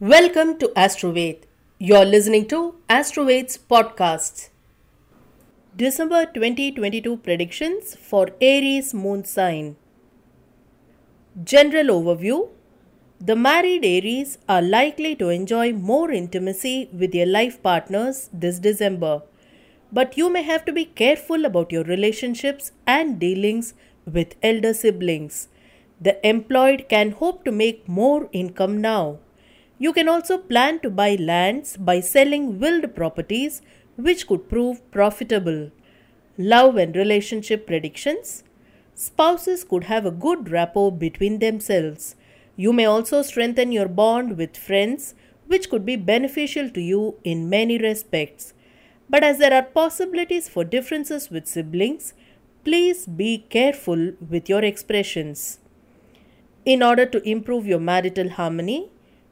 [0.00, 1.38] Welcome to Astroved.
[1.80, 4.50] You're listening to Astroved's podcasts.
[5.76, 9.74] December 2022 predictions for Aries moon sign.
[11.42, 12.48] General overview
[13.18, 19.22] The married Aries are likely to enjoy more intimacy with their life partners this December.
[19.90, 23.74] But you may have to be careful about your relationships and dealings
[24.06, 25.48] with elder siblings.
[26.00, 29.18] The employed can hope to make more income now.
[29.78, 33.62] You can also plan to buy lands by selling willed properties,
[33.96, 35.70] which could prove profitable.
[36.36, 38.44] Love and relationship predictions
[38.98, 42.16] Spouses could have a good rapport between themselves.
[42.56, 45.14] You may also strengthen your bond with friends,
[45.46, 48.54] which could be beneficial to you in many respects.
[49.08, 52.12] But as there are possibilities for differences with siblings,
[52.64, 55.60] please be careful with your expressions.
[56.64, 58.90] In order to improve your marital harmony,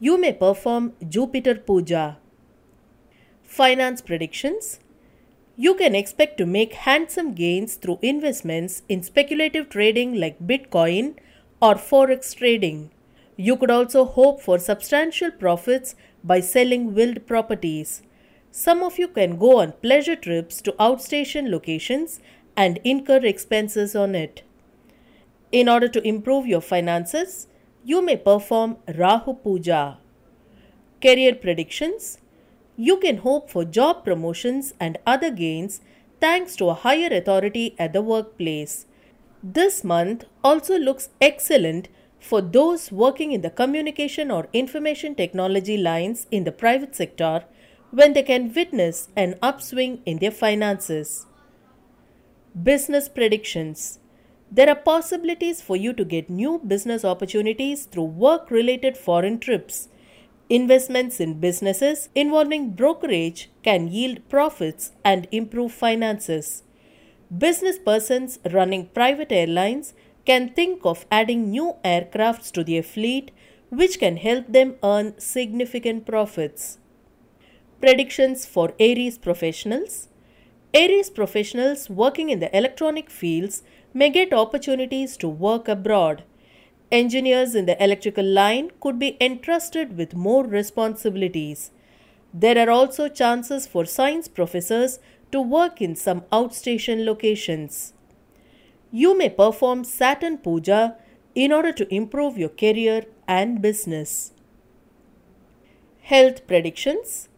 [0.00, 2.18] you may perform Jupiter Puja.
[3.42, 4.78] Finance predictions
[5.56, 11.16] You can expect to make handsome gains through investments in speculative trading like Bitcoin
[11.60, 12.90] or Forex trading.
[13.36, 18.02] You could also hope for substantial profits by selling willed properties.
[18.52, 22.20] Some of you can go on pleasure trips to outstation locations
[22.56, 24.42] and incur expenses on it.
[25.50, 27.47] In order to improve your finances,
[27.84, 29.98] you may perform Rahu Puja.
[31.00, 32.18] Career predictions
[32.76, 35.80] You can hope for job promotions and other gains
[36.20, 38.86] thanks to a higher authority at the workplace.
[39.42, 46.26] This month also looks excellent for those working in the communication or information technology lines
[46.30, 47.44] in the private sector
[47.90, 51.26] when they can witness an upswing in their finances.
[52.60, 54.00] Business predictions
[54.50, 59.88] There are possibilities for you to get new business opportunities through work related foreign trips.
[60.48, 66.62] Investments in businesses involving brokerage can yield profits and improve finances.
[67.36, 69.92] Business persons running private airlines
[70.24, 73.30] can think of adding new aircrafts to their fleet,
[73.68, 76.78] which can help them earn significant profits.
[77.82, 80.08] Predictions for Aries professionals
[80.74, 83.62] Aries professionals working in the electronic fields
[83.94, 86.24] may get opportunities to work abroad.
[86.90, 91.70] Engineers in the electrical line could be entrusted with more responsibilities.
[92.32, 94.98] There are also chances for science professors
[95.32, 97.92] to work in some outstation locations.
[98.90, 100.96] You may perform Saturn Puja
[101.34, 104.32] in order to improve your career and business.
[106.00, 107.28] Health predictions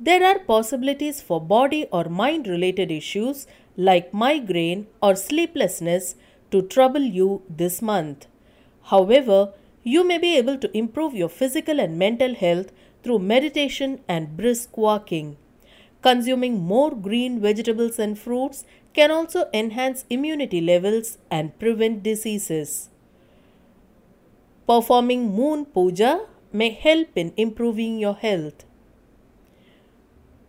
[0.00, 3.46] There are possibilities for body or mind related issues
[3.78, 6.16] like migraine or sleeplessness
[6.50, 8.26] to trouble you this month.
[8.90, 9.52] However,
[9.84, 12.72] you may be able to improve your physical and mental health
[13.04, 15.36] through meditation and brisk walking.
[16.02, 22.88] Consuming more green vegetables and fruits can also enhance immunity levels and prevent diseases.
[24.66, 28.64] Performing moon puja may help in improving your health.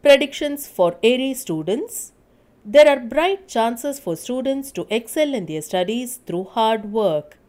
[0.01, 2.13] Predictions for Aries students
[2.71, 7.39] There are bright chances for students to excel in their studies through hard work.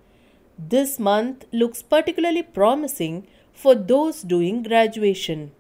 [0.59, 5.53] This month looks particularly promising for those doing graduation.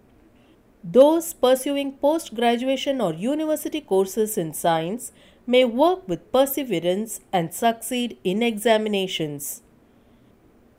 [0.83, 5.13] Those pursuing post graduation or university courses in science
[5.47, 9.61] may work with perseverance and succeed in examinations.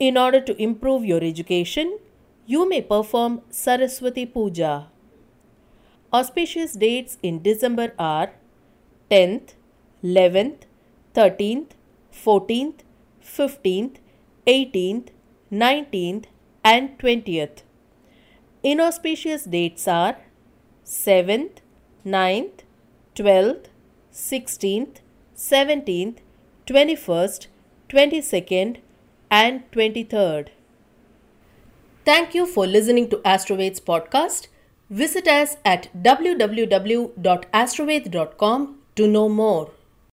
[0.00, 1.98] In order to improve your education,
[2.46, 4.88] you may perform Saraswati Puja.
[6.12, 8.32] Auspicious dates in December are
[9.12, 9.54] 10th,
[10.02, 10.62] 11th,
[11.14, 11.72] 13th,
[12.10, 12.80] 14th,
[13.22, 13.96] 15th,
[14.46, 15.08] 18th,
[15.52, 16.24] 19th,
[16.64, 17.62] and 20th.
[18.62, 20.16] Inauspicious dates are
[20.86, 21.58] 7th,
[22.06, 22.60] 9th,
[23.14, 23.66] 12th,
[24.14, 25.02] 16th,
[25.36, 26.16] 17th,
[26.66, 27.46] 21st,
[27.90, 28.78] 22nd,
[29.30, 30.48] and 23rd.
[32.06, 34.48] Thank you for listening to Astroved's podcast.
[34.88, 39.70] Visit us at www.astroved.com to know more.